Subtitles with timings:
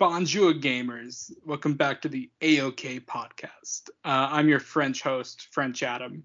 [0.00, 1.30] Bonjour, gamers.
[1.44, 3.90] Welcome back to the AOK podcast.
[4.02, 6.22] Uh, I'm your French host, French Adam.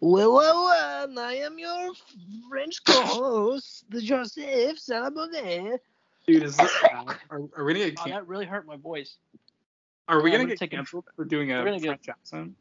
[0.00, 1.92] Well, well, well, and I am your
[2.50, 5.78] French co-host, the Joseph Salabonnet.
[6.26, 7.16] Dude, is this bad?
[7.30, 9.18] Are, are we gonna get Oh, that really hurt my voice.
[10.08, 12.08] Are we yeah, gonna we're get taking- canceled for doing a we're gonna get- French
[12.08, 12.56] accent?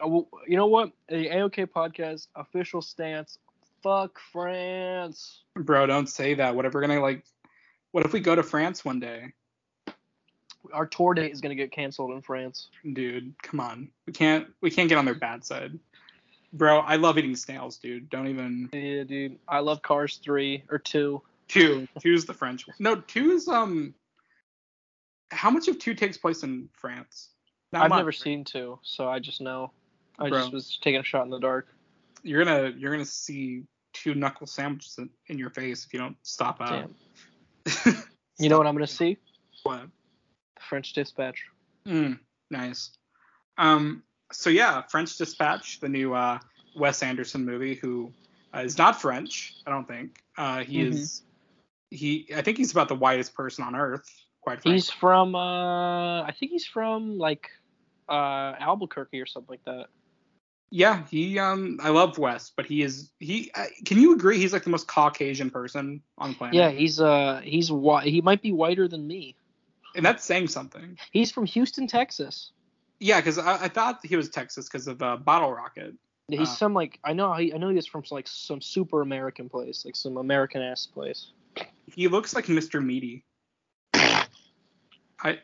[0.00, 0.92] Oh, well, you know what?
[1.10, 3.38] The AOK podcast official stance.
[3.82, 5.42] Fuck France.
[5.54, 6.56] Bro, don't say that.
[6.56, 7.26] What if we're gonna like?
[7.92, 9.32] What if we go to France one day?
[10.72, 12.68] Our tour date is gonna get canceled in France.
[12.92, 13.88] Dude, come on.
[14.06, 14.48] We can't.
[14.60, 15.78] We can't get on their bad side.
[16.52, 18.10] Bro, I love eating snails, dude.
[18.10, 18.68] Don't even.
[18.72, 19.38] Yeah, dude.
[19.46, 21.22] I love Cars three or two.
[21.46, 21.88] Two.
[22.00, 22.66] Two's the French.
[22.66, 22.76] one.
[22.78, 23.94] No, two is um.
[25.30, 27.30] How much of two takes place in France?
[27.72, 28.14] Not I've much, never right?
[28.18, 29.72] seen two, so I just know.
[30.18, 30.40] I Bro.
[30.40, 31.68] just was taking a shot in the dark.
[32.22, 36.16] You're gonna you're gonna see two knuckle sandwiches in, in your face if you don't
[36.22, 36.70] stop out.
[36.70, 36.94] Damn.
[38.40, 39.16] You know what I'm gonna see?
[39.64, 39.80] What?
[40.54, 41.42] The French Dispatch.
[41.86, 42.96] Mm, nice.
[43.56, 44.04] Um.
[44.30, 46.38] So yeah, French Dispatch, the new uh,
[46.76, 48.12] Wes Anderson movie, who
[48.54, 50.22] uh, is not French, I don't think.
[50.36, 50.92] Uh, he Mhm.
[50.92, 51.22] is.
[51.90, 52.28] He.
[52.36, 54.08] I think he's about the whitest person on earth.
[54.40, 54.74] Quite frankly.
[54.74, 57.48] He's from uh I think he's from like
[58.08, 59.88] uh Albuquerque or something like that.
[60.70, 61.04] Yeah.
[61.10, 61.38] He.
[61.38, 61.78] Um.
[61.82, 63.10] I love Wes, but he is.
[63.18, 63.50] He.
[63.54, 64.38] Uh, can you agree?
[64.38, 66.54] He's like the most Caucasian person on the planet.
[66.54, 69.34] Yeah, he's uh he's whi- he might be whiter than me.
[69.96, 70.98] And that's saying something.
[71.10, 72.52] He's from Houston, Texas.
[73.00, 75.94] Yeah, because I, I thought he was Texas because of uh, Bottle Rocket.
[76.28, 76.44] He's Uh.
[76.44, 79.84] some like I know he I know he is from like some super American place,
[79.86, 81.32] like some American ass place.
[81.86, 82.84] He looks like Mr.
[82.84, 83.24] Meaty.
[83.94, 85.38] I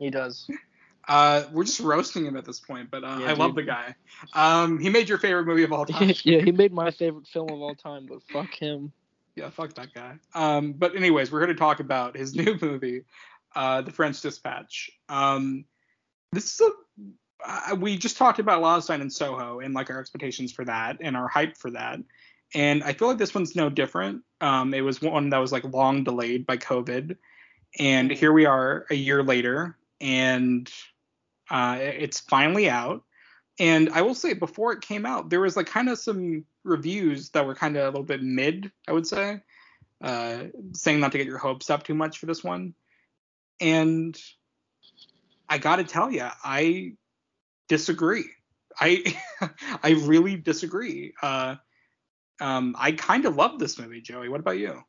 [0.00, 0.50] He does.
[1.08, 3.94] Uh we're just roasting him at this point, but uh, Yeah, I love the guy.
[4.34, 6.12] Um he made your favorite movie of all time.
[6.24, 8.92] yeah, he made my favorite film of all time, but fuck him.
[9.36, 10.16] yeah, fuck that guy.
[10.34, 13.04] Um but anyways, we're here to talk about his new movie,
[13.54, 14.90] uh The French Dispatch.
[15.08, 15.64] Um
[16.32, 16.70] this is a
[17.46, 20.96] uh, we just talked about Last Night in Soho and like our expectations for that
[21.00, 22.00] and our hype for that.
[22.54, 24.22] And I feel like this one's no different.
[24.40, 27.16] Um, it was one that was like long delayed by COVID,
[27.78, 30.68] and here we are a year later, and
[31.50, 33.02] uh, it's finally out.
[33.58, 37.30] And I will say, before it came out, there was like kind of some reviews
[37.30, 39.40] that were kind of a little bit mid, I would say,
[40.02, 42.74] uh, saying not to get your hopes up too much for this one.
[43.60, 44.16] And
[45.48, 46.92] I got to tell you, I
[47.68, 48.26] disagree.
[48.78, 49.16] I
[49.82, 51.14] I really disagree.
[51.22, 51.56] Uh,
[52.40, 54.28] um, I kind of love this movie, Joey.
[54.28, 54.82] What about you?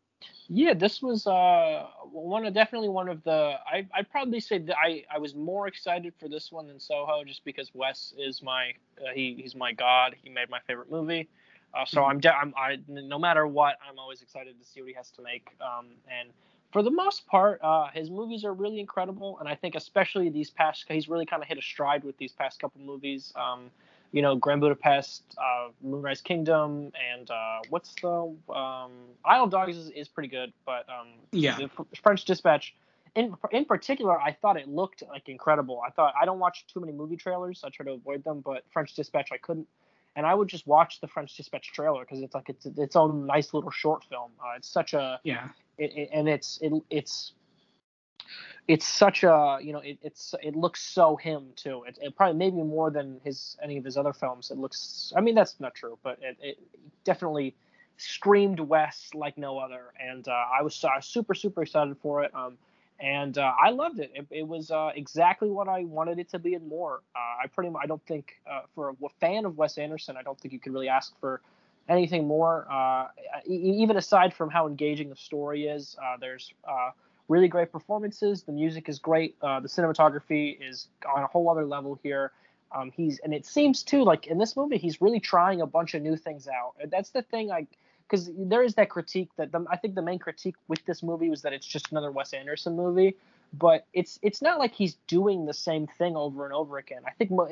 [0.49, 4.77] Yeah, this was uh one of definitely one of the I I'd probably say that
[4.77, 8.71] I I was more excited for this one than Soho just because Wes is my
[9.01, 10.15] uh, he he's my god.
[10.23, 11.27] He made my favorite movie.
[11.73, 14.89] Uh, so I'm, de- I'm I no matter what I'm always excited to see what
[14.89, 15.49] he has to make.
[15.61, 16.29] Um and
[16.71, 20.49] for the most part, uh, his movies are really incredible, and I think especially these
[20.49, 23.31] past, he's really kind of hit a stride with these past couple movies.
[23.37, 23.71] Um,
[24.11, 28.09] you know, Grand Budapest, uh, Moonrise Kingdom, and uh, what's the
[28.53, 28.91] um,
[29.25, 31.57] Isle of Dogs is, is pretty good, but um, Yeah.
[31.57, 31.69] the
[32.01, 32.75] French Dispatch,
[33.15, 35.81] in in particular, I thought it looked like incredible.
[35.85, 38.63] I thought I don't watch too many movie trailers, I try to avoid them, but
[38.71, 39.67] French Dispatch I couldn't,
[40.15, 43.25] and I would just watch the French Dispatch trailer because it's like it's its own
[43.25, 44.31] nice little short film.
[44.39, 45.47] Uh, it's such a Yeah.
[45.77, 47.33] it, it, and it's it, it's
[48.67, 51.83] it's such a you know it, it's it looks so him too.
[51.87, 55.21] It, it probably maybe more than his any of his other films it looks i
[55.21, 56.59] mean that's not true but it, it
[57.03, 57.55] definitely
[57.97, 59.93] screamed Wes like no other.
[59.99, 62.57] And uh, i was super super excited for it um
[62.99, 64.11] and uh, i loved it.
[64.15, 67.01] It, it was uh, exactly what i wanted it to be and more.
[67.15, 70.23] Uh, i pretty much i don't think uh, for a fan of wes anderson i
[70.23, 71.41] don't think you could really ask for
[71.89, 72.67] anything more.
[72.69, 73.07] Uh,
[73.45, 76.53] even aside from how engaging the story is uh, there's
[77.27, 78.43] really great performances.
[78.43, 79.35] The music is great.
[79.41, 82.31] Uh, the cinematography is on a whole other level here.
[82.71, 85.93] Um, he's and it seems too like in this movie he's really trying a bunch
[85.93, 86.73] of new things out.
[86.89, 87.65] That's the thing I
[88.07, 91.29] because there is that critique that the, I think the main critique with this movie
[91.29, 93.15] was that it's just another Wes Anderson movie,
[93.53, 97.01] but it's it's not like he's doing the same thing over and over again.
[97.05, 97.49] I think more,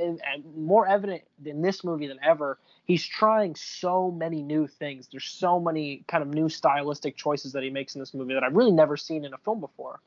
[0.55, 5.07] more evident in this movie than ever, he's trying so many new things.
[5.11, 8.43] There's so many kind of new stylistic choices that he makes in this movie that
[8.43, 9.99] I've really never seen in a film before.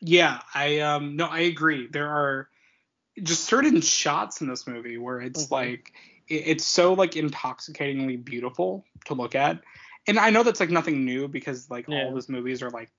[0.00, 1.88] Yeah, I um no, I agree.
[1.88, 2.48] There are
[3.22, 5.52] just certain shots in this movie where it's Mhm.
[5.52, 5.92] like
[6.28, 9.62] it's so like intoxicatingly beautiful to look at.
[10.08, 12.02] And I know that's like nothing new because like Yeah.
[12.02, 12.90] all of his movies are like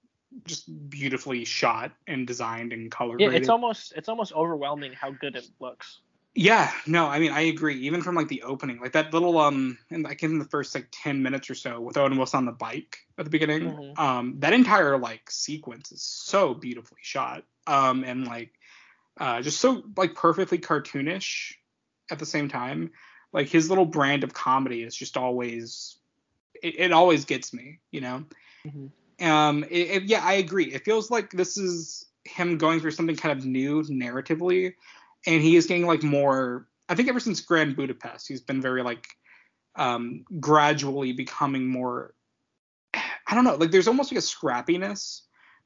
[0.46, 5.36] just beautifully shot and designed and color Yeah, it's almost it's almost overwhelming how good
[5.36, 6.00] it looks.
[6.36, 7.80] Yeah, no, I mean I agree.
[7.88, 10.88] Even from like the opening, like that little um, and like in the first like
[10.92, 14.00] ten minutes or so with Owen Wilson on the bike at the beginning, Mhm.
[14.00, 18.52] um, that entire like sequence is so beautifully shot, um, and like
[19.20, 21.54] uh, just so like perfectly cartoonish
[22.12, 22.92] at the same time.
[23.34, 25.98] Like his little brand of comedy is just always,
[26.62, 28.24] it, it always gets me, you know.
[28.66, 28.92] Mhm.
[29.22, 30.66] Um, it, it- yeah, I agree.
[30.74, 34.74] It feels like this is him going through something kind of new narratively,
[35.26, 36.68] and he is getting like more.
[36.90, 39.08] I think ever since Grand Budapest, he's been very like
[39.76, 42.14] um, gradually becoming more.
[42.94, 45.22] I don't know, like there's almost like a scrappiness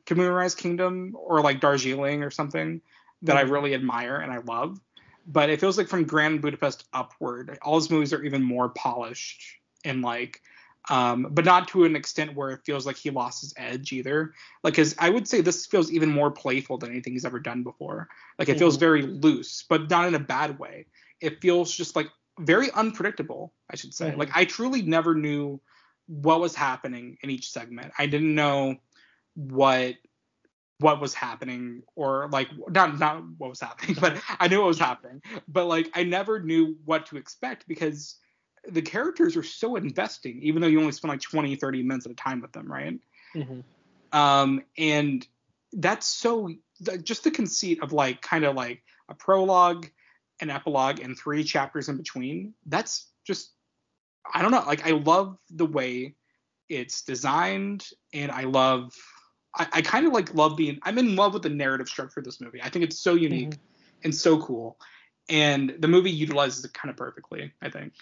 [0.08, 2.82] to Moonrise Kingdom or like Darjeeling or something
[3.22, 3.52] that I Mhm.
[3.52, 4.80] really admire and I love.
[5.28, 9.60] But it feels like from Grand Budapest upward, all his movies are even more polished
[9.86, 10.42] and like
[10.90, 14.34] um, but not to an extent where it feels like he lost his edge either.
[14.64, 17.64] Like, cause I would say this feels even more playful than anything he's ever done
[17.64, 18.10] before.
[18.40, 18.80] Like, it feels Mhm.
[18.80, 20.88] very loose, but not in a bad way.
[21.20, 22.08] It feels just like
[22.40, 24.12] very unpredictable, I should say.
[24.12, 24.18] Mhm.
[24.18, 25.62] Like, I truly never knew
[26.08, 27.94] what was happening in each segment.
[27.98, 28.78] I didn't know
[29.36, 29.96] what
[30.80, 34.80] what was happening or like not not what was happening but i knew what was
[34.80, 38.18] happening but like i never knew what to expect because
[38.70, 42.12] the characters are so investing even though you only spend like 20 30 minutes at
[42.12, 43.00] a time with them right
[43.36, 43.64] Mhm.
[44.12, 45.28] um and
[45.74, 46.50] that's so
[47.04, 49.88] just the conceit of like kind of like a prologue
[50.42, 53.54] an epilogue and three chapters in between that's just
[54.34, 56.16] i don't know like i love the way
[56.70, 58.94] it's designed and i love
[59.56, 62.26] i, I kind of like love the i'm in love with the narrative structure of
[62.26, 63.60] this movie i think it's so unique Mhm.
[64.04, 64.78] and so cool
[65.30, 67.94] and the movie utilizes it kind of perfectly i think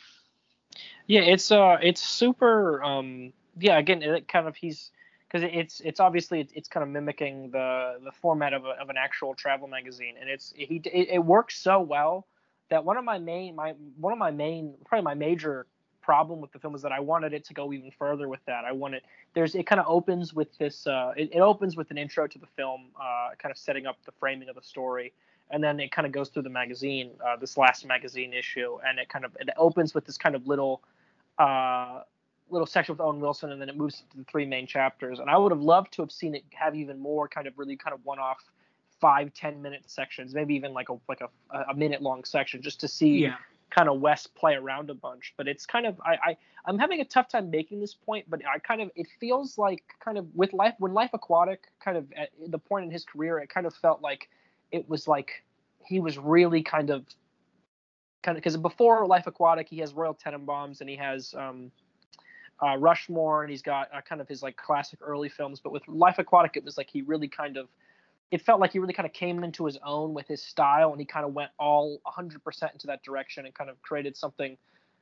[1.09, 2.83] Yeah, it's uh, it's super.
[2.83, 4.91] Um, yeah, again, it kind of he's
[5.27, 8.95] because it's it's obviously it's, kind of mimicking the the format of, a, of an
[8.95, 12.27] actual travel magazine, and it's he it, it works so well
[12.69, 15.65] that one of my main my one of my main probably my major
[15.99, 18.63] problem with the film is that I wanted it to go even further with that.
[18.63, 19.01] I wanted
[19.33, 22.37] there's it kind of opens with this uh, it, it opens with an intro to
[22.37, 25.11] the film, uh, kind of setting up the framing of the story,
[25.49, 28.99] and then it kind of goes through the magazine, uh, this last magazine issue, and
[28.99, 30.83] it kind of it opens with this kind of little
[31.39, 32.01] uh,
[32.49, 35.19] little section with Owen Wilson, and then it moves to the three main chapters.
[35.19, 37.75] And I would have loved to have seen it have even more kind of really
[37.75, 38.43] kind of one-off
[38.99, 41.29] five ten minute sections, maybe even like a like a
[41.69, 43.35] a minute long section, just to see yeah
[43.69, 45.33] kind of Wes play around a bunch.
[45.37, 48.41] But it's kind of I, I I'm having a tough time making this point, but
[48.45, 52.11] I kind of it feels like kind of with life when Life Aquatic kind of
[52.13, 54.29] at the point in his career, it kind of felt like
[54.71, 55.43] it was like
[55.85, 57.05] he was really kind of
[58.21, 61.71] kind of because before Life Aquatic, he has Royal Tenenbaums and he has um,
[62.61, 65.59] uh, Rushmore and he's got uh, kind of his like classic early films.
[65.59, 67.67] But with Life Aquatic, it was like he really kind of
[68.31, 70.99] it felt like he really kind of came into his own with his style and
[70.99, 74.57] he kind of went all 100% into that direction and kind of created something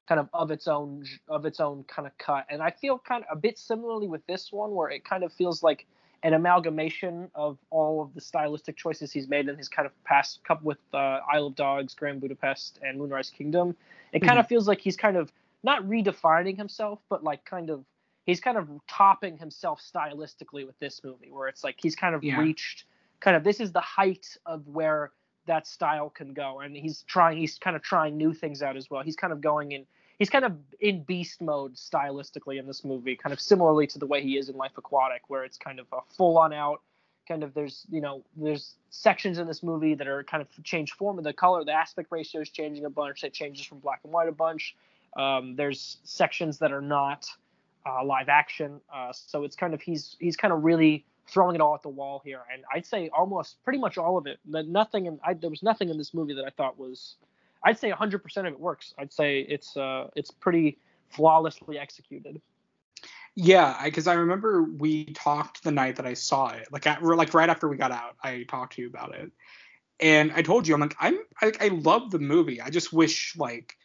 [0.07, 3.25] kind of of its own of its own kind of cut and i feel kind
[3.29, 5.85] of a bit similarly with this one where it kind of feels like
[6.23, 10.43] an amalgamation of all of the stylistic choices he's made in his kind of past
[10.43, 13.75] couple with uh, Isle of Dogs, Grand Budapest, and Moonrise Kingdom.
[14.11, 15.31] It kind of feels like he's kind of
[15.63, 17.83] not redefining himself, but like kind of
[18.25, 22.23] he's kind of topping himself stylistically with this movie, where it's like he's kind of
[22.23, 22.39] Yeah.
[22.39, 22.85] reached
[23.19, 25.11] kind of this is the height of where
[25.45, 28.89] that style can go, and he's trying he's kind of trying new things out as
[28.89, 29.03] well.
[29.03, 29.85] He's kind of going in
[30.19, 34.07] he's kind of in beast mode stylistically in this movie, kind of similarly to the
[34.07, 36.81] way he is in Life Aquatic, where it's kind of a full on out
[37.27, 40.93] kind of there's you know there's sections in this movie that are kind of change
[40.93, 43.99] form of the color the aspect ratio is changing a bunch it changes from black
[44.03, 44.75] and white a bunch.
[45.17, 47.27] Um, there's sections that are not
[47.85, 51.61] uh, live action uh, so it's kind of he's he's kind of really throwing it
[51.61, 54.67] all at the wall here and i'd say almost pretty much all of it that
[54.67, 57.15] nothing in I, there was nothing in this movie that i thought was
[57.63, 60.77] i'd say 100% of it works i'd say it's uh it's pretty
[61.09, 62.41] flawlessly executed
[63.35, 67.33] Yeah, because I, remember we talked the night that I saw it, like at, like
[67.35, 69.31] right after we got out, I talked to you about it,
[69.99, 72.61] and I told you I'm like I'm I, I love the movie.
[72.61, 73.77] I just wish like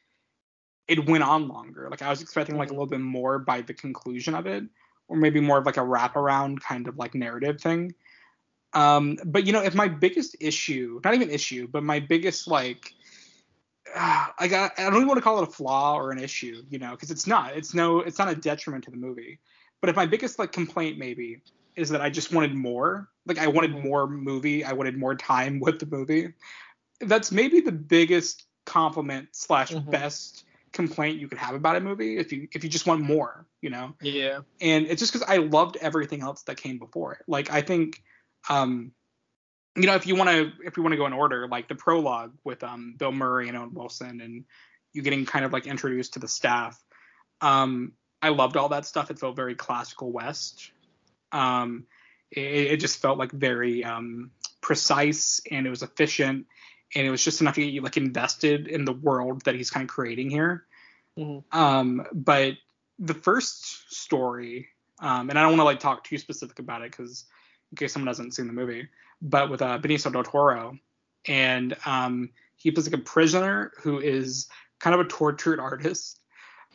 [0.89, 1.89] it went on longer.
[1.91, 2.77] Like I was expecting like a Mhm.
[2.77, 4.65] little bit more by the conclusion of it,
[5.09, 7.95] or maybe more of like a wraparound kind of like narrative thing.
[8.75, 12.95] Um, but you know, if my biggest issue, not even issue, but my biggest like
[13.97, 16.63] uh, got I, I don't even want to call it a flaw or an issue,
[16.69, 17.57] you know, because it's not.
[17.57, 19.39] It's no, it's not a detriment to the movie.
[19.81, 21.43] But if my biggest like complaint maybe
[21.77, 23.83] is that I just wanted more, like I wanted Mhm.
[23.83, 26.35] more movie, I wanted more time with the movie.
[27.01, 29.91] That's maybe the biggest compliment slash Mhm.
[29.91, 33.47] best complaint you could have about a movie if you if you just want more,
[33.61, 37.23] you know yeah and it's just because I loved everything else that came before it.
[37.27, 38.03] Like I think,
[38.49, 38.93] um,
[39.77, 41.75] you know, if you want to, if we want to go in order, like the
[41.75, 44.45] prologue with um, Bill Murray and Owen Wilson, and
[44.93, 46.79] you getting kind of like introduced to the staff.
[47.41, 49.11] Um, I loved all that stuff.
[49.11, 50.71] It felt very classical Wes.
[51.33, 51.87] Um,
[52.31, 56.47] it, it just felt like very um, precise and it was efficient,
[56.95, 59.71] and it was just enough to get you like invested in the world that he's
[59.71, 60.65] kind of creating here.
[61.19, 61.59] Mm-hmm.
[61.59, 62.55] Um, but
[62.99, 64.69] the first story,
[65.01, 67.25] um, and I don't want to like talk too specific about it because
[67.71, 68.89] in case someone hasn't seen the movie,
[69.23, 70.77] but with uh, Benicio del Toro,
[71.27, 74.49] and um, he plays like a prisoner who is
[74.81, 76.19] kind of a tortured artist.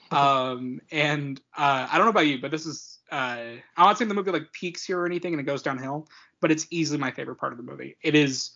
[0.10, 4.08] Um, and uh, I don't know about you, but this is uh, I'm not saying
[4.08, 6.08] the movie like peaks here or anything and it goes downhill,
[6.40, 7.98] but it's easily my favorite part of the movie.
[8.02, 8.52] It is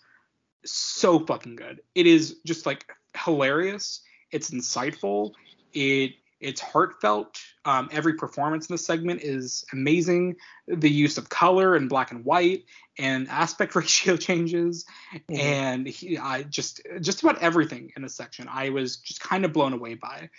[0.66, 1.82] so fucking good.
[1.94, 4.02] It is just like hilarious.
[4.32, 5.32] It's insightful.
[5.74, 7.38] It it's heartfelt.
[7.64, 10.38] Um, every performance in the segment is amazing.
[10.68, 12.66] The use of color and black and white
[12.98, 14.86] and aspect ratio changes,
[15.30, 15.40] Mhm.
[15.40, 19.54] and he, I just just about everything in this section I was just kind of
[19.54, 20.30] blown away by,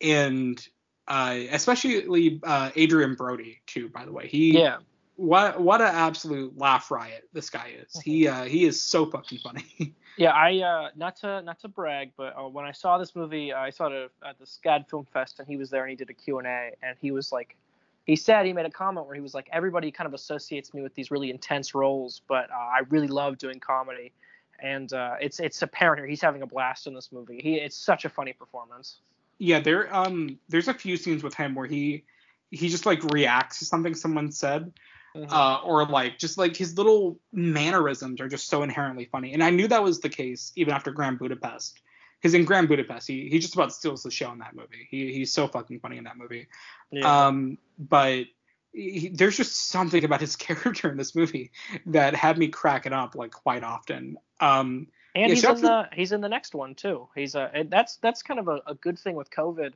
[0.00, 0.64] and
[1.08, 3.88] uh, especially uh, Adrien Brody too.
[3.88, 4.78] By the way, he Yeah.
[5.20, 8.00] What what an absolute laugh riot this guy is.
[8.00, 9.94] He uh, he is so fucking funny.
[10.16, 13.54] Yeah, I uh, not to not to brag, but uh, when I saw this movie,
[13.54, 16.10] I saw it at the SCAD Film Fest, and he was there, and he did
[16.10, 17.56] a Q and A, and he was like,
[18.04, 20.82] he said he made a comment where he was like, everybody kind of associates me
[20.82, 24.12] with these really intense roles, but uh, I really love doing comedy,
[24.58, 27.40] and uh, it's it's apparent here he's having a blast in this movie.
[27.40, 28.98] He it's such a funny performance.
[29.38, 32.04] yeah, there um there's a few scenes with him where he
[32.50, 34.72] he just like reacts to something someone said,
[35.16, 35.30] Mhm.
[35.30, 39.32] uh, or like just like his little mannerisms are just so inherently funny.
[39.32, 41.80] And I knew that was the case even after Grand Budapest,
[42.18, 44.86] because in Grand Budapest he he just about steals the show in that movie.
[44.88, 46.46] He he's so fucking funny in that movie.
[46.92, 47.26] yeah.
[47.26, 48.26] Um, but
[48.72, 51.50] he, there's just something about his character in this movie
[51.86, 54.16] that had me cracking up like quite often.
[54.38, 57.08] Um, And Yeah, he's in the he's in the next one too.
[57.16, 59.72] He's and that's that's kind of a, a good thing with COVID,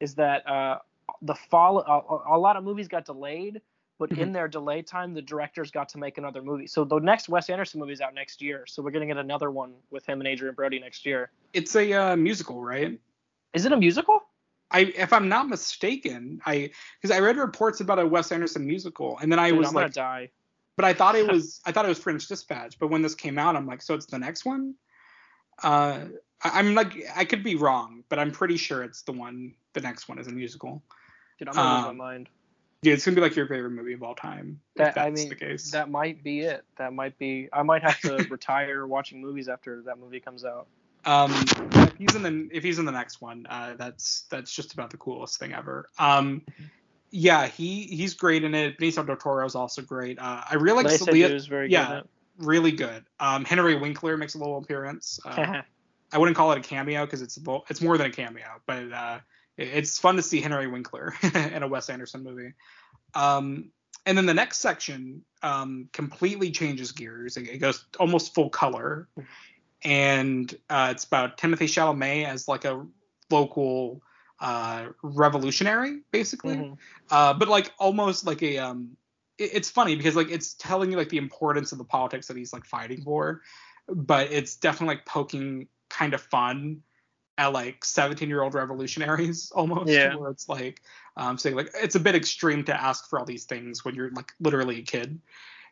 [0.00, 0.78] is that uh
[1.22, 3.60] the fall a, a lot of movies got delayed,
[4.00, 4.22] but Mm-hmm.
[4.22, 6.66] in their delay time the directors got to make another movie.
[6.66, 8.64] So the next Wes Anderson movie is out next year.
[8.66, 11.30] So we're gonna get another one with him and Adrien Brody next year.
[11.52, 12.98] it's a uh, musical, right?
[13.54, 14.22] Is it a musical?
[14.72, 19.18] I, if I'm not mistaken, I because I read reports about a Wes Anderson musical,
[19.18, 20.30] and then I Dude, was I'm like, die.
[20.76, 23.38] but I thought it was I thought it was French Dispatch, but when this came
[23.38, 24.74] out, I'm like, so it's the next one.
[25.62, 26.06] Uh,
[26.42, 29.54] I, I'm like, I could be wrong, but I'm pretty sure it's the one.
[29.74, 30.82] The next one is a musical.
[31.38, 32.28] Dude, I'm gonna lose um, my mind.
[32.82, 34.60] Yeah, it's gonna be like your favorite movie of all time.
[34.74, 35.70] if That that's I mean, the case.
[35.72, 36.64] that might be it.
[36.78, 37.48] That might be.
[37.52, 40.66] I might have to retire watching movies after that movie comes out.
[41.04, 41.32] Um,
[41.72, 44.90] if he's in the if he's in the next one, uh, that's that's just about
[44.90, 45.88] the coolest thing ever.
[45.98, 46.42] Um,
[47.10, 48.78] yeah, he he's great in it.
[48.78, 50.18] Benicio del Toro is also great.
[50.18, 52.00] Uh, I really like Celia, yeah.
[52.00, 52.08] good.
[52.38, 53.04] really good.
[53.18, 55.20] Um, Henry Winkler makes a little appearance.
[55.24, 55.62] Uh.
[56.12, 58.92] I wouldn't call it a cameo because it's a, it's more than a cameo, but
[58.92, 59.18] uh,
[59.60, 62.54] it's fun to see Henry Winkler in a Wes Anderson movie.
[63.14, 63.70] Um,
[64.06, 67.36] and then the next section um, completely changes gears.
[67.36, 69.08] It, it goes almost full color,
[69.82, 72.86] and uh, it's about Timothée Chalamet as like a
[73.30, 74.00] local
[74.40, 76.78] uh, revolutionary, basically Mhm.
[77.10, 78.96] uh, but like almost like a um
[79.38, 82.36] it- it's funny because like it's telling you like the importance of the politics that
[82.38, 83.42] he's like fighting for
[83.88, 86.82] but it's definitely like poking kind of fun
[87.40, 90.14] at like 17 year old revolutionaries almost Yeah.
[90.14, 90.82] where it's like
[91.16, 94.10] um saying like it's a bit extreme to ask for all these things when you're
[94.10, 95.18] like literally a kid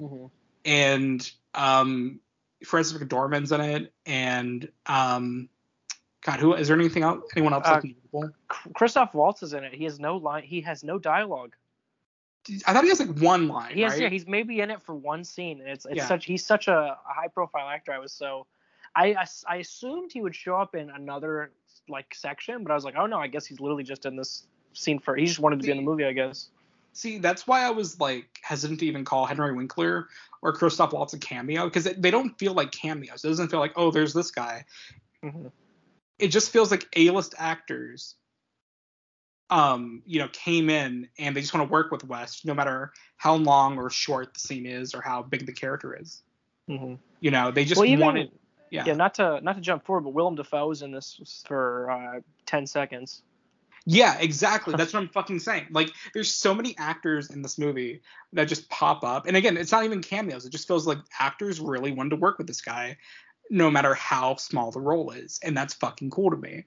[0.01, 0.27] mm-hmm.
[0.65, 2.21] and um
[2.65, 5.51] Frances McDormand's in it and um
[6.23, 7.25] God, who is there anything else?
[7.37, 7.65] Anyone else?
[7.65, 7.81] Uh,
[8.13, 8.31] like?
[8.75, 9.73] Christoph Waltz is in it.
[9.73, 10.43] He has no line.
[10.43, 11.55] He has no dialogue.
[12.67, 14.03] I thought he has like one line, He has, right?
[14.03, 15.61] yeah, he's maybe in it for one scene.
[15.61, 16.07] And it's it's Yeah.
[16.07, 17.93] such he's such a high profile actor.
[17.93, 18.47] I was so
[18.95, 21.53] I, I I assumed he would show up in another
[21.89, 24.47] like section, but I was like, oh no, I guess he's literally just in this
[24.73, 25.17] scene for.
[25.17, 26.49] He just wanted to be in the movie, I guess.
[26.93, 30.09] See, that's why I was like hesitant to even call Henry Winkler
[30.43, 33.25] or Christoph Waltz a cameo because they don't feel like cameos.
[33.25, 34.65] It doesn't feel like oh, there's this guy.
[35.23, 35.53] Mhm.
[36.19, 38.17] It just feels like A-list actors,
[39.51, 42.93] um, you know, came in and they just want to work with Wes, no matter
[43.17, 46.23] how long or short the scene is or how big the character is.
[46.69, 46.99] Mhm.
[47.21, 48.31] You know, they just Well, even wanted.
[48.71, 48.85] Yeah.
[48.87, 52.67] yeah, not to not to jump forward, but Willem Dafoe's in this for uh, ten
[52.67, 53.23] seconds.
[53.87, 54.75] Yeah, exactly.
[54.77, 55.69] That's what I'm fucking saying.
[55.71, 58.03] Like, there's so many actors in this movie
[58.35, 60.45] that just pop up, and again, it's not even cameos.
[60.45, 62.99] It just feels like actors really wanted to work with this guy,
[63.51, 66.65] no matter how small the role is, and that's fucking cool to me.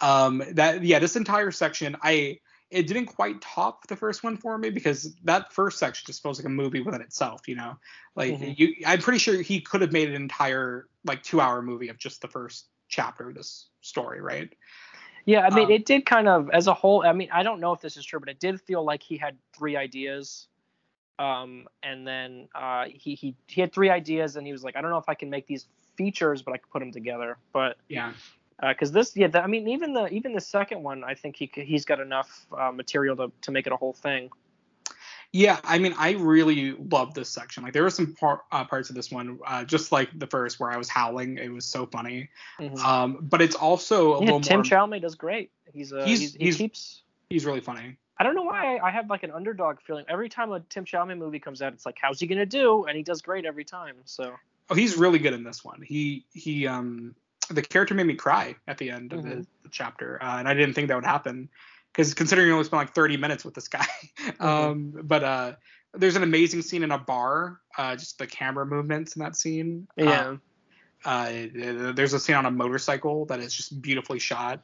[0.00, 2.38] Um, that yeah, this entire section, I
[2.70, 6.38] it didn't quite top the first one for me because that first section just feels
[6.38, 7.48] like a movie within itself.
[7.48, 7.78] You know,
[8.14, 8.56] like Mhm.
[8.56, 11.98] you, I'm pretty sure he could have made an entire like two hour movie of
[11.98, 14.52] just the first chapter of this story, right?
[15.26, 17.04] Yeah, I mean, Um, it did kind of, as a whole.
[17.06, 19.16] I mean, I don't know if this is true, but it did feel like he
[19.16, 20.48] had three ideas,
[21.18, 24.80] um, and then uh, he he he had three ideas, and he was like, I
[24.80, 25.66] don't know if I can make these
[25.96, 27.36] features, but I could put them together.
[27.52, 28.12] But Yeah.
[28.66, 31.50] because this, yeah, the, I mean, even the even the second one, I think he
[31.54, 34.30] he's got enough uh, material to to make it a whole thing.
[35.32, 37.62] Yeah, I mean, I really love this section.
[37.62, 40.58] Like, there were some par- uh, parts of this one, uh, just like the first,
[40.58, 41.38] where I was howling.
[41.38, 42.28] It was so funny.
[42.58, 42.78] Mhm.
[42.84, 44.98] Um, but it's also a yeah, little Tim more.
[44.98, 45.52] Does great.
[45.72, 47.02] He's uh, He's- he's, he he's- keeps.
[47.28, 47.96] he's really funny.
[48.18, 50.04] I don't know why I, have like an underdog feeling.
[50.08, 52.84] Every time a Tim Chalamet movie comes out, it's like, how's he gonna do?
[52.84, 53.94] And he does great every time.
[54.04, 54.34] So
[54.68, 55.80] Oh, he's really good in this one.
[55.80, 57.14] He he um
[57.48, 59.46] the character made me cry at the end of the, Mhm.
[59.62, 61.48] the chapter, uh, and I didn't think that would happen
[61.92, 63.86] because considering you only spent like 30 minutes with this guy.
[64.40, 65.52] um, but uh,
[65.94, 67.60] there's an amazing scene in a bar.
[67.76, 69.88] Uh, just the camera movements in that scene.
[69.96, 70.36] Yeah.
[71.04, 71.32] Uh,
[71.94, 74.62] there's a scene on a motorcycle that is just beautifully shot.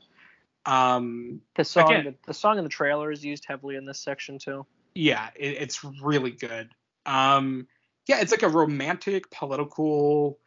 [0.66, 4.00] Um, The song, Again- the, the song in the trailer is used heavily in this
[4.00, 4.66] section too.
[4.94, 6.68] yeah, it, it's really good.
[7.06, 7.68] Um,
[8.06, 10.38] yeah, it's like a romantic, political,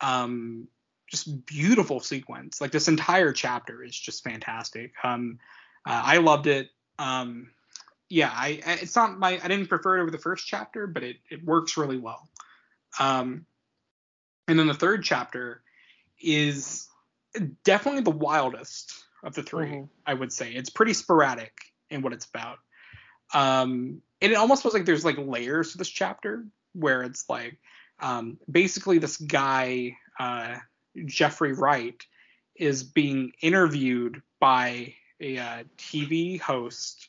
[0.00, 0.68] um,
[1.10, 2.60] just beautiful sequence.
[2.60, 4.92] Like this entire chapter is just fantastic.
[5.02, 5.38] Um,
[5.86, 6.70] uh, I loved it.
[6.98, 7.50] Um,
[8.08, 11.02] yeah, I, I it's not my I didn't prefer it over the first chapter, but
[11.02, 12.28] it it works really well.
[12.98, 13.46] Um,
[14.46, 15.62] and then the third chapter
[16.20, 16.88] is
[17.64, 19.88] definitely the wildest of the 3 Mhm.
[20.06, 20.52] I would say.
[20.52, 21.52] It's pretty sporadic
[21.90, 22.58] in what it's about.
[23.32, 27.58] Um, and it almost feels like there's like layers to this chapter where it's like
[28.00, 30.56] um, basically this guy uh,
[31.06, 32.00] Jeffrey Wright
[32.54, 37.08] is being interviewed by a uh, TV host.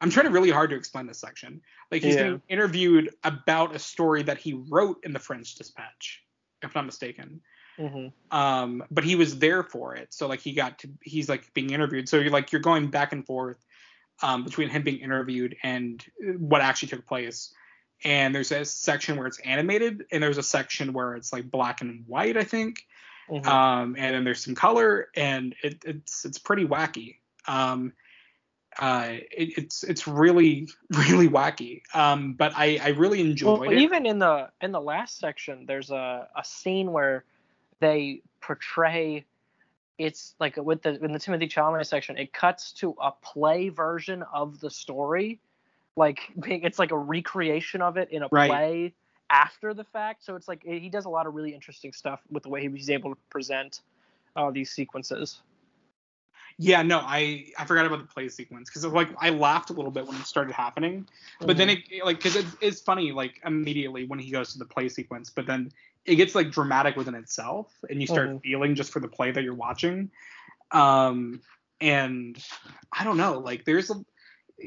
[0.00, 1.60] I'm trying to really hard to explain this section.
[1.90, 2.24] Like he's Yeah.
[2.24, 6.22] being interviewed about a story that he wrote in the French Dispatch,
[6.62, 7.42] if I'm not mistaken.
[7.76, 10.12] Hmm um but he was there for it.
[10.12, 12.08] So like he got to he's like being interviewed.
[12.08, 13.58] So you're like you're going back and forth
[14.22, 16.04] um between him being interviewed and
[16.38, 17.52] what actually took place.
[18.04, 21.80] And there's a section where it's animated and there's a section where it's like black
[21.80, 22.86] and white i think.
[23.28, 27.92] Hmm um and then there's some color and it, it's it's pretty wacky um
[28.78, 33.78] uh it, it's it's really really wacky um but i i really enjoyed well, it
[33.78, 37.24] even in the in the last section, there's a, a scene where
[37.80, 39.24] they portray
[39.98, 44.24] it's like with the in the Timothée Chalamet section, it cuts to a play version
[44.32, 45.38] of the story,
[45.94, 48.48] like it's like a recreation of it in a Right.
[48.48, 48.94] play
[49.28, 50.24] after the fact.
[50.24, 52.88] So it's like he does a lot of really interesting stuff with the way he's
[52.88, 53.82] able to present
[54.36, 55.42] uh, these sequences.
[56.62, 59.90] Yeah, no, I I forgot about the play sequence because like I laughed a little
[59.90, 61.08] bit when it started happening,
[61.40, 64.66] but then it like because it's, it's funny like immediately when he goes to the
[64.66, 65.72] play sequence, but then
[66.04, 68.42] it gets like dramatic within itself, and you start Mhm.
[68.42, 70.10] feeling just for the play that you're watching.
[70.70, 71.40] Um,
[71.80, 72.36] and
[72.92, 73.94] I don't know, like there's a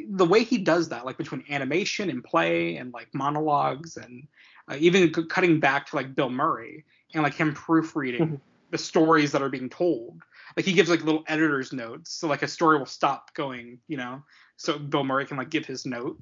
[0.10, 4.28] the way he does that, like between animation and play and like monologues and
[4.68, 8.42] uh, even c- cutting back to like Bill Murray and like him proofreading Mhm.
[8.74, 10.24] The stories that are being told.
[10.58, 13.98] Like he gives like little editor's notes, so like a story will stop going, you
[13.98, 14.24] know,
[14.58, 16.20] so Bill Murray can like give his note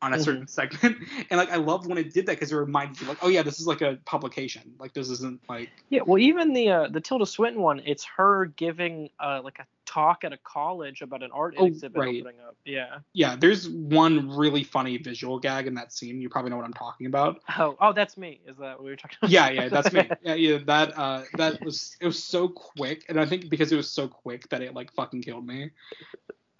[0.00, 0.24] on a Mhm.
[0.24, 0.46] certain
[0.82, 0.96] segment.
[1.30, 3.42] And like I loved when it did that because it reminded you like, oh yeah,
[3.42, 4.74] this is like a publication.
[4.78, 8.46] Like this isn't like Yeah, well, even the uh, the Tilda Swinton one, it's her
[8.46, 12.08] giving uh, like a talk at a college about an art Oh, exhibit right.
[12.20, 12.54] opening up.
[12.66, 12.98] Yeah.
[13.14, 13.36] yeah.
[13.36, 16.20] There's one really funny visual gag in that scene.
[16.20, 17.40] You probably know what I'm talking about.
[17.58, 18.40] Oh, oh, that's me.
[18.46, 19.30] Is that what we were talking about?
[19.30, 20.06] yeah, yeah, that's me.
[20.22, 23.76] Yeah, yeah, that uh that was it was so quick and I think because it
[23.76, 25.70] was so quick that it like fucking killed me.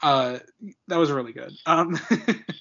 [0.03, 0.39] Uh
[0.89, 1.53] that was really good.
[1.67, 1.99] Um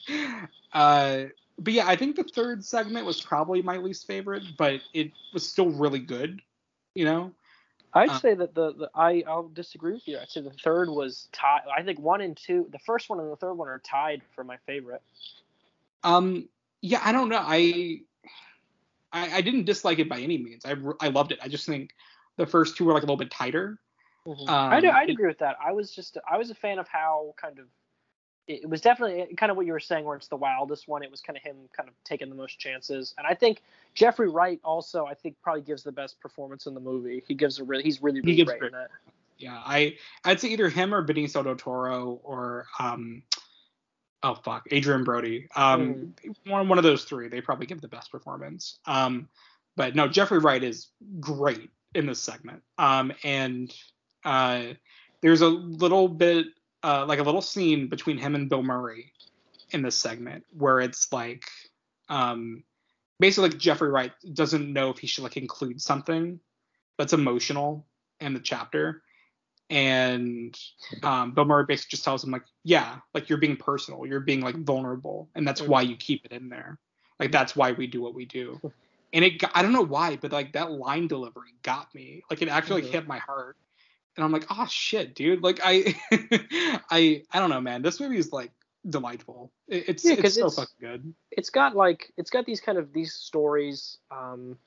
[0.74, 1.26] uh
[1.60, 5.48] but yeah, I think the third segment was probably my least favorite, but it was
[5.50, 6.42] still really good,
[6.94, 7.34] you know?
[7.94, 10.20] I'd Uh, say that the, the I I'll disagree with you.
[10.20, 11.62] I'd say the third was tied.
[11.76, 14.44] I think one and two, the first one and the third one are tied for
[14.44, 15.02] my favorite.
[16.04, 16.50] Um
[16.82, 17.42] yeah, I don't know.
[17.42, 18.02] I
[19.12, 20.66] I, I didn't dislike it by any means.
[20.66, 21.40] I I loved it.
[21.42, 21.92] I just think
[22.38, 23.80] the first two were like a little bit tighter.
[24.28, 25.58] I do, Um, I'd it- agree with that.
[25.64, 27.66] I was just I was a fan of how kind of
[28.48, 31.04] it, it was definitely kind of what you were saying, where it's the wildest one.
[31.04, 33.62] It was kind of him kind of taking the most chances, and I think
[33.94, 37.24] Jeffrey Wright also I think probably gives the best performance in the movie.
[37.28, 38.90] He gives a really he's really really gives great great- in that.
[39.38, 43.22] Yeah, I I'd say either him or Benicio del Toro or um
[44.24, 45.48] oh fuck Adrien Brody.
[45.56, 47.28] Um one one of those three.
[47.28, 48.80] They probably give the best performance.
[48.86, 49.30] Um
[49.76, 52.64] but no, Jeffrey Wright is great in this segment.
[52.80, 53.72] Um and
[54.28, 54.74] uh
[55.22, 56.48] there's a little bit
[56.84, 59.12] uh, like a little scene between him and Bill Murray
[59.72, 61.44] in this segment where it's like
[62.10, 62.64] um
[63.20, 66.40] basically like Jeffrey Wright doesn't know if he should like include something
[66.98, 67.86] that's emotional
[68.20, 69.02] in the chapter.
[69.70, 70.58] And
[71.04, 74.42] um, Bill Murray basically just tells him like, yeah, like you're being personal, you're being
[74.42, 76.80] like vulnerable, and that's why you keep it in there.
[77.20, 78.60] Like that's why we do what we do.
[79.14, 82.24] And it, got, I don't know why, but like that line delivery got me.
[82.30, 83.58] Like it actually like, hit my heart,
[84.18, 85.44] and I'm like, oh shit, dude.
[85.44, 85.96] Like I,
[86.92, 87.84] I, I don't know, man.
[87.84, 88.52] This movie is like
[88.90, 89.52] delightful.
[89.68, 91.14] It, it's yeah, it's so it's, fucking good.
[91.32, 94.58] It's got like it's got these kind of these stories um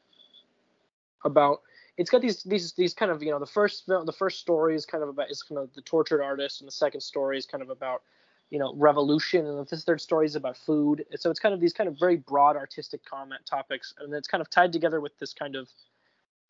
[1.25, 1.63] about
[1.97, 4.87] it's got these these these kind of you know the first the first story is
[4.87, 7.63] kind of about is kind of the tortured artist and the second story is kind
[7.63, 8.03] of about
[8.51, 11.73] you know revolution and the third story is about food so it's kind of these
[11.73, 15.35] kind of very broad artistic comment topics and it's kind of tied together with this
[15.35, 15.69] kind of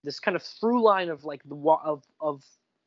[0.05, 2.45] this kind of through line of like the of of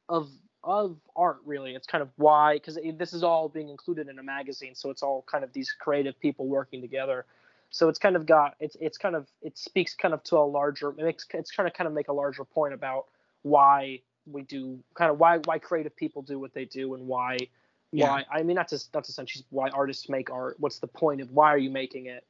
[0.10, 0.30] of
[0.64, 4.24] of art really it's kind of why because this is all being included in a
[4.24, 7.26] magazine so it's all kind of these creative people working together
[7.70, 10.40] so it's kind of got it's it's kind of it speaks kind of to a
[10.40, 13.08] larger it makes it's trying to kind of make a larger point about
[13.42, 17.38] why we do kind of why why creative people do what they do and why
[17.94, 18.10] yeah.
[18.10, 20.56] why I mean not to not to sense why artists make art.
[20.60, 22.26] What's the point of why are you making it?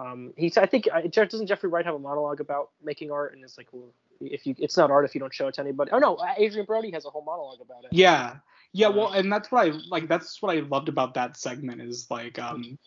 [0.00, 3.58] Um, he's I think doesn't Jeffrey Wright have a monologue about making art and it's
[3.58, 5.90] like well, if you it's not art if you don't show it to anybody.
[5.92, 7.92] Oh no, Adrien Brody has a whole monologue about it.
[7.92, 8.36] Yeah.
[8.72, 10.06] Yeah, well, and that's what I like.
[10.06, 12.78] That's what I loved about that segment is like, um,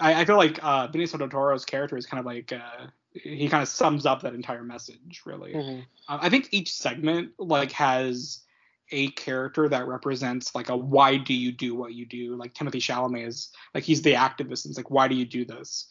[0.00, 3.48] I, I feel like uh, Benicio del Toro's character is kind of like uh, he
[3.48, 5.52] kind of sums up that entire message really.
[5.52, 5.80] Mm-hmm.
[6.08, 8.42] Uh, I think each segment like has
[8.90, 12.36] a character that represents like a why do you do what you do.
[12.36, 15.44] Like Timothée Chalamet is like he's the activist and it's like why do you do
[15.44, 15.88] this?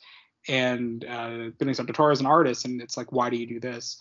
[0.47, 3.99] And uh, del Toro is an artist and it's like why do you do this?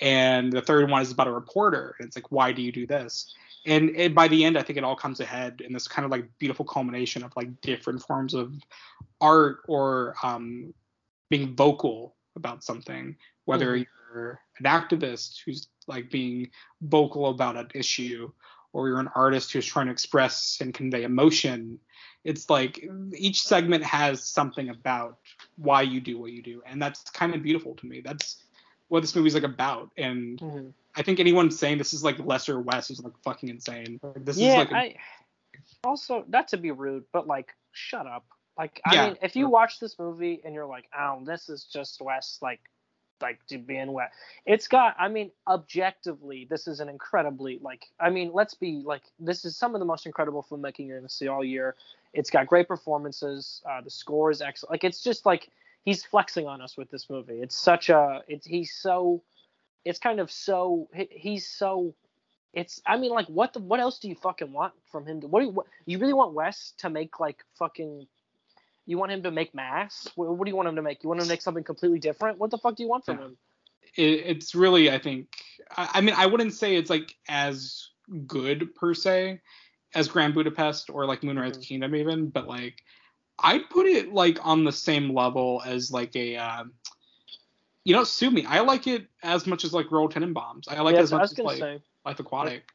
[0.00, 2.86] And the third one is about a reporter and it's like why do you do
[2.86, 3.32] this?
[3.66, 6.10] and it, by the end i think it all comes ahead in this kind of
[6.10, 8.52] like beautiful culmination of like different forms of
[9.20, 10.72] art or um,
[11.30, 13.86] being vocal about something whether mm.
[14.14, 16.48] you're an activist who's like being
[16.82, 18.30] vocal about an issue
[18.72, 21.78] or you're an artist who's trying to express and convey emotion
[22.24, 25.18] it's like each segment has something about
[25.56, 28.42] why you do what you do and that's kind of beautiful to me that's
[28.88, 30.68] what this movie's like about and mm-hmm.
[30.94, 33.98] I think anyone saying this is like lesser Wes is like fucking insane.
[34.02, 34.74] Like, this yeah, is like a...
[34.74, 34.96] I
[35.84, 38.24] also not to be rude, but like shut up.
[38.58, 39.06] Like I yeah.
[39.08, 42.60] mean, if you watch this movie and you're like, oh, this is just Wes, like
[43.22, 44.10] like to be in Wes.
[44.44, 49.02] It's got, I mean, objectively, this is an incredibly like, I mean, let's be like,
[49.18, 51.76] this is some of the most incredible filmmaking you're gonna see all year.
[52.12, 53.62] It's got great performances.
[53.68, 54.72] Uh, the score is excellent.
[54.72, 55.48] Like, it's just like
[55.84, 57.40] he's flexing on us with this movie.
[57.40, 59.22] It's such a, it's he's so
[59.84, 61.94] it's kind of so he's so
[62.52, 65.20] it's I mean like what the what else do you fucking want from him?
[65.22, 68.06] To, what do you what, you really want Wes to make like fucking
[68.92, 70.08] you want him to make mass?
[70.14, 71.02] What, what, do you want him to make?
[71.02, 72.38] You want him to make something completely different?
[72.38, 73.36] What the fuck do you want from him?
[73.96, 75.28] It, it's really I think
[75.76, 77.88] I, I mean I wouldn't say it's like as
[78.26, 79.40] good per se
[79.94, 81.62] as Grand Budapest or like Moonrise mm-hmm.
[81.62, 82.82] Kingdom even, but like
[83.38, 86.64] I'd put it like on the same level as like a uh,
[87.84, 88.44] you know, sue me.
[88.44, 90.68] I like it as much as like Royal Tenenbaums.
[90.68, 91.82] I like yeah, it as much as like say.
[92.04, 92.70] Life Aquatic.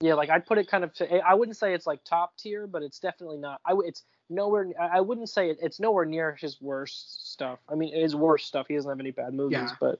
[0.00, 0.92] Yeah, like I'd put it kind of.
[0.94, 3.60] To, I wouldn't say it's like top tier, but it's definitely not.
[3.64, 4.68] I it's nowhere.
[4.78, 7.60] I wouldn't say it, it's nowhere near his worst stuff.
[7.68, 8.66] I mean, his worst stuff.
[8.68, 9.70] He doesn't have any bad movies, yeah.
[9.80, 9.98] but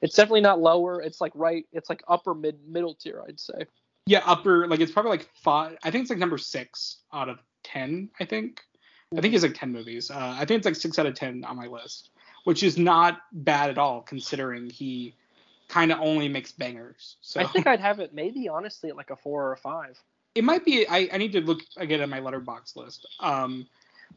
[0.00, 1.02] it's definitely not lower.
[1.02, 1.66] It's like right.
[1.72, 3.66] It's like upper mid middle tier, I'd say.
[4.06, 4.68] Yeah, upper.
[4.68, 5.76] Like it's probably like five.
[5.82, 8.10] I think it's like number six out of ten.
[8.20, 8.60] I think.
[9.16, 10.10] I think it's like ten movies.
[10.10, 12.10] Uh, I think it's like six out of ten on my list
[12.44, 15.14] which is not bad at all considering he
[15.72, 17.16] kind of only makes bangers.
[17.22, 19.98] So I think I'd have it maybe honestly at like a four or a five.
[20.34, 20.86] It might be.
[20.86, 23.06] I, I need to look again at my Letterboxd list.
[23.20, 23.66] Um,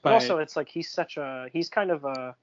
[0.01, 2.35] but also it's like he's such a he's kind of a.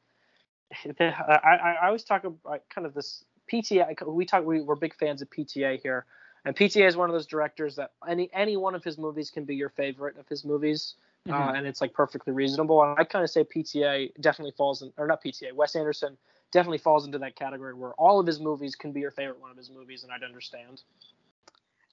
[0.99, 3.23] I, I, I always talk about kind of this
[3.53, 3.95] PTA.
[4.07, 4.45] We talk.
[4.45, 6.07] We, we're big fans of PTA here,
[6.47, 9.45] and PTA is one of those directors that any any one of his movies can
[9.45, 10.95] be your favorite of his movies.
[11.29, 11.49] Uh, mm-hmm.
[11.51, 12.83] uh, and it's like perfectly reasonable.
[12.83, 16.17] And I kind of say PTA definitely falls in, or not PTA, Wes Anderson
[16.53, 19.51] definitely falls into that category where all of his movies can be your favorite one
[19.51, 20.83] of his movies, and I'd understand.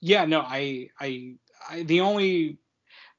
[0.00, 1.34] Yeah, no, I, I,
[1.68, 2.58] I the only,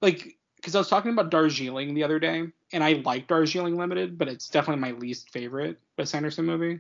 [0.02, 4.18] like, because I was talking about Darjeeling the other day, and I like Darjeeling Limited,
[4.18, 6.80] but it's definitely my least favorite Wes Anderson movie.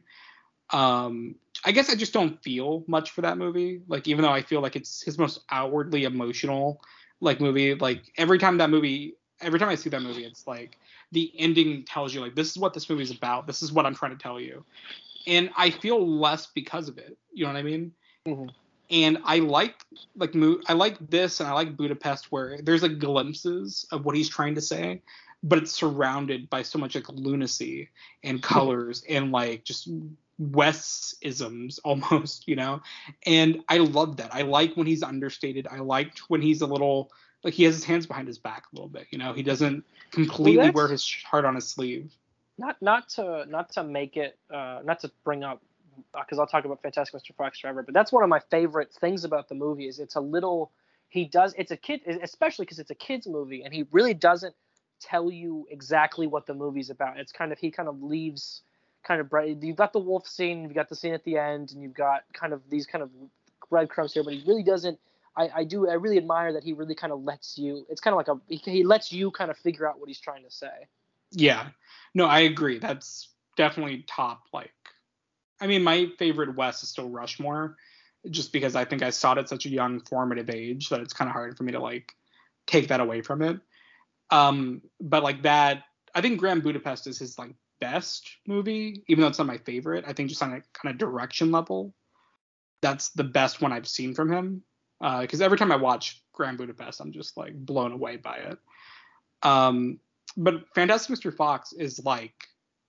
[0.69, 3.82] Um, I guess I just don't feel much for that movie.
[3.88, 6.82] Like, even though I feel like it's his most outwardly emotional
[7.19, 10.78] like movie, like every time that movie every time I see that movie, it's like
[11.12, 13.47] the ending tells you like this is what this movie is about.
[13.47, 14.63] This is what I'm trying to tell you,
[15.28, 17.17] and I feel less because of it.
[17.34, 17.91] You know what I mean?
[18.28, 18.50] Mm-hmm.
[18.91, 19.84] and I like
[20.15, 24.15] like mo- I like this and I like Budapest where there's like glimpses of what
[24.15, 25.02] he's trying to say,
[25.41, 27.89] but it's surrounded by so much like lunacy
[28.24, 29.89] and colors and like just
[30.38, 32.82] Wes isms almost, you know.
[33.26, 34.34] And I love that.
[34.34, 35.67] I like when he's understated.
[35.67, 37.12] I liked when he's a little
[37.43, 39.34] like he has his hands behind his back a little bit, you know.
[39.34, 42.13] He doesn't completely Well, wear his heart on his sleeve.
[42.58, 45.62] not not to not to make it uh, not to bring up
[46.13, 47.36] because I'll talk about Fantastic Mr.
[47.36, 50.21] Fox forever, but that's one of my favorite things about the movie is it's a
[50.21, 50.71] little
[51.10, 54.56] he does it's a kid especially because it's a kids movie and he really doesn't
[54.99, 57.19] tell you exactly what the movie's about.
[57.19, 58.62] It's kind of he kind of leaves
[59.04, 59.58] kind of bright.
[59.62, 62.23] You've got the wolf scene, you've got the scene at the end, and you've got
[62.34, 63.10] kind of these kind of
[63.69, 64.99] breadcrumbs here, but he really doesn't.
[65.36, 67.86] I, I do I really admire that he really kind of lets you.
[67.89, 70.20] It's kind of like a he, he lets you kind of figure out what he's
[70.20, 70.88] trying to say.
[71.32, 71.70] Yeah.
[72.13, 72.80] No, I agree.
[72.80, 74.72] That's definitely top like
[75.60, 77.76] I mean my favorite Wes is still Rushmore
[78.30, 81.13] just because I think I saw it at such a young formative age that it's
[81.13, 82.13] kind of hard for me to like
[82.67, 83.60] take that away from it.
[84.30, 89.28] Um but like that I think Grand Budapest is his like best movie even though
[89.28, 90.04] it's not my favorite.
[90.06, 91.94] I think just on a kind of direction level
[92.82, 94.63] that's the best one I've seen from him
[95.02, 98.58] because every time I watch Grand Budapest I'm just like blown away by it.
[99.44, 100.00] Um
[100.38, 101.36] but Fantastic Mr.
[101.36, 102.34] Fox is like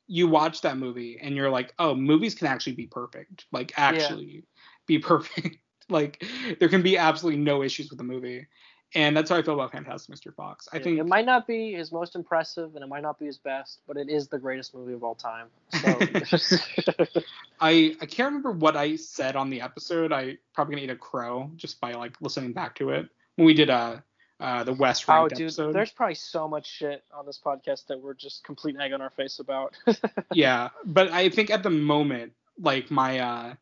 [0.07, 3.46] you watch that movie and you're like, oh, movies can actually be perfect.
[3.53, 4.44] Like actually
[4.87, 5.57] be perfect.
[5.88, 6.25] like
[6.61, 8.46] there can be absolutely no issues with the movie.
[8.94, 10.35] And that's how I feel about Fantastic Mr.
[10.35, 10.68] Fox.
[10.72, 13.38] I think it might not be his most impressive and it might not be his
[13.38, 15.46] best, but it is the greatest movie of all time.
[15.81, 15.98] So
[17.61, 20.12] I I can't remember what I said on the episode.
[20.12, 23.55] I probably gonna eat a crow just by like listening back to it when we
[23.55, 23.96] did uh
[24.40, 25.72] uh the Wes Oh, dude, episode.
[25.72, 29.11] there's probably so much shit on this podcast that we're just complete egg on our
[29.11, 29.74] face about.
[30.33, 33.55] yeah, but I think at the moment, like my uh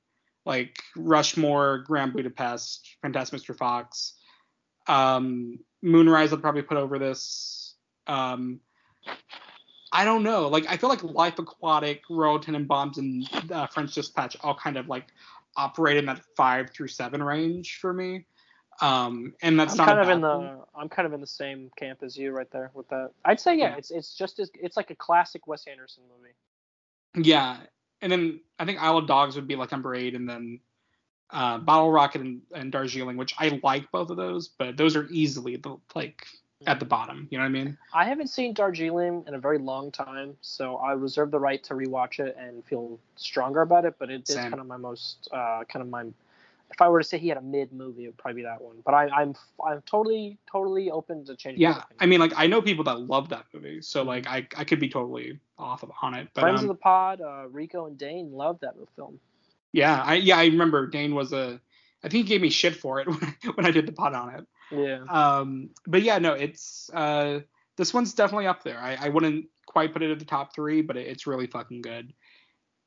[0.46, 3.54] like Rushmore, Grand Budapest, Fantastic Mr.
[3.56, 4.14] Fox,
[4.90, 7.74] um, Moonrise I'd probably put over this.
[8.06, 8.60] Um,
[9.92, 10.48] I don't know.
[10.48, 14.88] Like I feel like Life Aquatic, Royal Tenenbaums, and uh, French Dispatch all kind of
[14.88, 15.06] like
[15.56, 18.26] operate in that five through seven range for me.
[18.80, 20.60] Um, and that's I'm not kind of in the thing.
[20.74, 23.10] I'm kind of in the same camp as you right there with that.
[23.24, 23.76] I'd say yeah, Yeah.
[23.76, 27.28] it's it's just as it's like a classic Wes Anderson movie.
[27.28, 27.58] Yeah,
[28.00, 30.60] and then I think Isle of Dogs would be like number eight, and then
[31.32, 35.06] uh, Bottle Rocket and, and Darjeeling, which I like both of those, but those are
[35.10, 36.26] easily the like
[36.66, 37.26] at the bottom.
[37.30, 37.78] You know what I mean?
[37.94, 41.74] I haven't seen Darjeeling in a very long time, so I reserve the right to
[41.74, 43.94] rewatch it and feel stronger about it.
[43.98, 44.50] But it is Same.
[44.50, 46.06] kind of my most uh, kind of my.
[46.72, 48.62] If I were to say he had a mid movie, it would probably be that
[48.62, 48.76] one.
[48.84, 51.62] But I, I'm I'm totally totally open to changing.
[51.62, 51.82] Yeah.
[51.98, 54.78] I mean, like I know people that love that movie, so like I I could
[54.78, 57.98] be totally off of, on it, but Friends um, of the Pod, uh, Rico and
[57.98, 59.18] Dane love that film.
[59.72, 61.60] Yeah, I yeah I remember Dane was a
[62.02, 64.14] I think he gave me shit for it when I, when I did the pod
[64.14, 64.46] on it.
[64.70, 65.04] Yeah.
[65.08, 67.40] Um, but yeah, no, it's uh,
[67.76, 68.78] this one's definitely up there.
[68.78, 71.82] I, I wouldn't quite put it at the top three, but it, it's really fucking
[71.82, 72.12] good.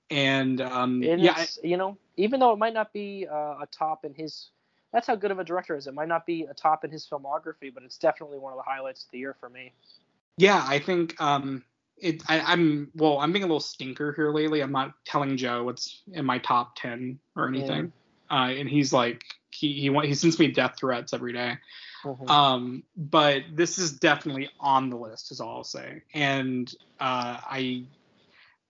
[0.10, 3.68] And um, And yeah, it's, you know, even though it might not be uh, a
[3.72, 4.50] top in his,
[4.92, 5.88] that's how good of a director is.
[5.88, 8.64] It might not be a top in his filmography, but it's definitely one of the
[8.64, 9.74] highlights of the year for me.
[10.38, 11.64] yeah, I think um,
[11.98, 12.24] it.
[12.28, 14.62] I, I'm well, I'm being a little stinker here lately.
[14.62, 17.92] I'm not telling Joe what's in my top ten or anything.
[18.30, 21.58] Uh, and he's like, he he he sends me death threats every day.
[22.04, 22.30] Mhm.
[22.30, 26.02] Um, but this is definitely on the list, is all I'll say.
[26.14, 27.86] And uh, I,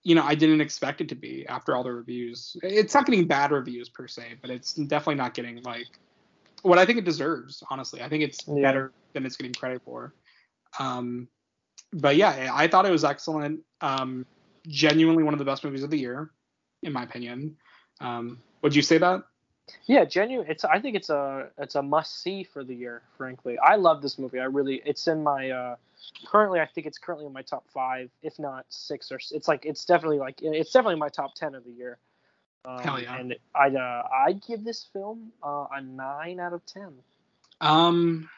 [0.02, 2.56] you know, I didn't expect it to be after all the reviews.
[2.62, 5.86] It's not getting bad reviews per se, but it's definitely not getting like
[6.62, 7.62] what I think it deserves.
[7.70, 8.62] Honestly, I think it's Yeah.
[8.62, 10.14] better than it's getting credit for.
[10.78, 11.28] Um,
[11.94, 13.60] but yeah, I thought it was excellent.
[13.80, 14.26] Um,
[14.66, 16.30] genuinely one of the best movies of the year,
[16.82, 17.56] in my opinion.
[18.00, 19.22] Um, would you say that?
[19.86, 20.46] Yeah, genuine.
[20.50, 23.02] It's I think it's a it's a must see for the year.
[23.16, 24.38] Frankly, I love this movie.
[24.38, 24.82] I really.
[24.84, 25.76] It's in my uh,
[26.26, 26.60] currently.
[26.60, 29.18] I think it's currently in my top five, if not six or.
[29.30, 31.98] It's like it's definitely like it's definitely my top ten of the year.
[32.66, 33.16] Um, Hell yeah.
[33.16, 36.92] And I'd uh, I'd give this film uh, a nine out of ten.
[37.60, 38.28] Um,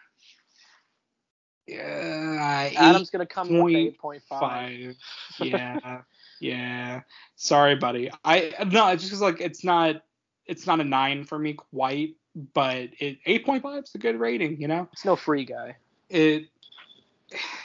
[1.66, 4.40] yeah, Adam's gonna come with eight point five.
[4.40, 4.96] five.
[5.42, 6.00] Yeah,
[6.40, 7.00] yeah.
[7.36, 8.10] Sorry, buddy.
[8.24, 10.02] I no, it's just 'cause, like it's not
[10.46, 12.16] it's not a nine for me quite,
[12.54, 14.60] but it eight point five is a good rating.
[14.60, 15.76] You know, It's no free guy.
[16.08, 16.46] it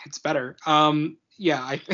[0.05, 0.55] it's better.
[0.65, 1.81] Um, yeah, I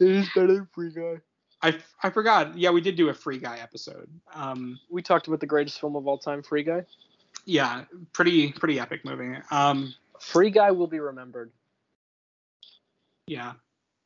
[0.00, 1.20] It is better than free guy.
[1.62, 2.56] I I forgot.
[2.56, 4.08] Yeah, we did do a free guy episode.
[4.34, 6.84] Um, We talked about the greatest film of all time, Free Guy.
[7.44, 9.36] yeah, pretty pretty epic movie.
[9.50, 11.50] Um, Free Guy will be remembered.
[13.26, 13.52] yeah,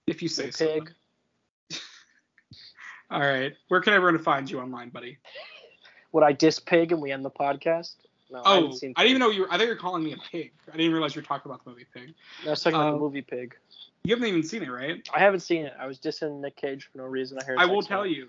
[0.07, 0.67] if you say so.
[0.67, 0.93] pig.
[3.11, 5.19] All right, where can everyone find you online, buddy?
[6.13, 7.95] Would I diss Pig and we end the podcast?
[8.31, 9.43] No, I Oh, haven't I, didn't even know you.
[9.43, 10.53] Were, I thought you were calling me a pig.
[10.73, 12.15] I didn't realize you were talking about the movie Pig.
[12.47, 13.55] I was talking about um, the movie Pig.
[14.05, 15.07] You haven't even seen it, right?
[15.15, 15.75] I haven't seen it.
[15.79, 17.39] I was dissing Nick Cage for no reason.
[17.41, 17.59] I heard.
[17.59, 18.29] I will tell you,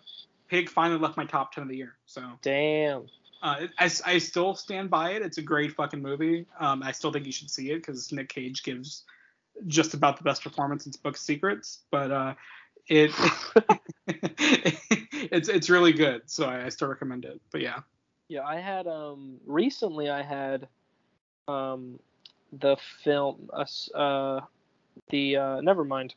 [0.49, 1.95] Pig finally left my top ten of the year.
[2.05, 3.05] So Damn.
[3.45, 5.21] Uh, I, I still stand by it.
[5.21, 6.47] It's a great fucking movie.
[6.59, 9.03] Um, I still think you should see it because Nick Cage gives
[9.67, 11.83] just about the best performance in Book Secrets.
[11.91, 12.33] But uh,
[12.87, 13.11] it
[14.07, 16.23] it's it's really good.
[16.25, 17.39] So I, I still recommend it.
[17.51, 17.81] But yeah,
[18.29, 20.67] Yeah, I had um recently I had
[21.47, 21.99] um
[22.51, 24.41] the film uh, uh
[25.09, 26.15] the uh never mind.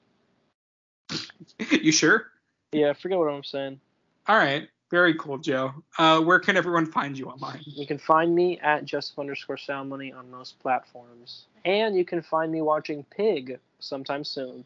[1.71, 2.31] you sure?
[2.73, 3.81] Yeah, I forget what I'm saying.
[4.27, 4.67] All right.
[4.91, 5.75] Very cool, Joe.
[5.99, 7.61] Uh, where can everyone find you online?
[7.67, 11.45] You can find me at Joseph underscore salomone on most platforms.
[11.65, 14.65] And you can find me watching Pig sometime soon.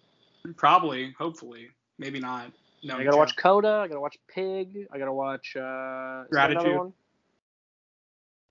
[0.57, 2.53] Probably, hopefully, maybe not.
[2.85, 6.77] No, I gotta watch Coda, I gotta watch Pig, I gotta watch uh Gratitude.
[6.77, 6.93] one?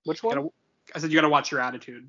[0.04, 0.36] Which one?
[0.36, 0.48] Gotta-
[0.94, 2.06] I said you got to watch your attitude.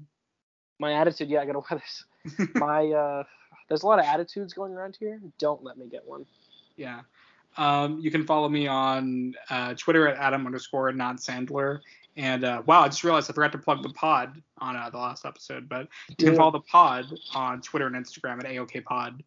[0.80, 1.82] My attitude, yeah, I gotta watch
[2.26, 2.50] this.
[2.56, 3.24] My uh
[3.70, 5.22] there's a lot of attitudes going around here.
[5.38, 6.26] Don't let me get one.
[6.76, 7.02] Yeah.
[7.58, 11.80] Um, you can follow me on uh, Twitter at Adam underscore not Sandler.
[12.16, 14.98] And uh, wow, I just realized I forgot to plug the pod on uh, the
[14.98, 15.88] last episode, but
[16.18, 19.24] you can follow the pod on Twitter and Instagram at AOK Pod.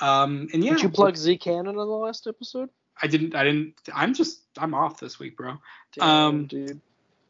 [0.00, 2.68] Um, and yeah, Did you plug Z Canon on the last episode?
[3.02, 3.34] I didn't.
[3.34, 3.74] I didn't.
[3.92, 4.42] I'm just.
[4.58, 5.56] I'm off this week, bro.
[5.92, 6.80] Damn, Um, dude.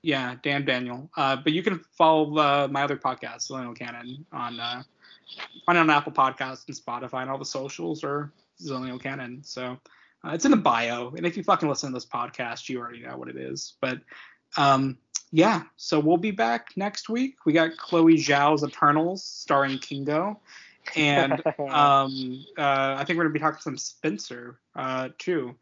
[0.02, 1.10] Yeah, Dan Daniel.
[1.16, 4.82] Uh, but you can follow uh, my other podcast, Zillennial Canon, on uh,
[5.64, 9.42] find it on Apple Podcasts and Spotify and all the socials or Zillennial Canon.
[9.42, 9.78] So
[10.24, 11.12] uh, it's in the bio.
[11.16, 13.74] And if you fucking listen to this podcast, you already know what it is.
[13.80, 14.00] But
[14.56, 14.98] um,
[15.30, 17.36] yeah, so we'll be back next week.
[17.44, 20.40] We got Chloe Zhao's Eternals starring Kingo.
[20.96, 21.32] And
[21.70, 25.54] um, uh, I think we're gonna be talking to some Spencer uh, too.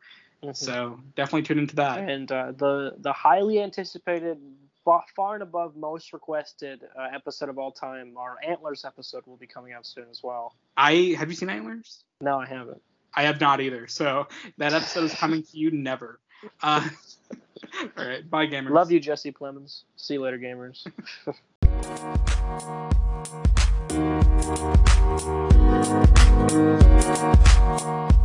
[0.44, 0.57] Mhm.
[0.57, 2.09] So definitely tune into that.
[2.09, 4.38] and uh, the the highly anticipated,
[4.85, 9.46] far and above most requested uh, episode of all time, our Antlers episode, will be
[9.46, 10.57] coming out soon as well.
[10.77, 12.05] I have you seen Antlers?
[12.20, 12.83] No, I haven't.
[13.14, 13.87] I have not either.
[13.87, 14.27] So
[14.59, 16.18] that episode is coming to you never.
[16.62, 16.88] Uh,
[17.96, 18.70] all right, bye gamers.
[18.70, 19.83] Love you, Jesse Plemons.
[19.96, 20.87] See you later, gamers.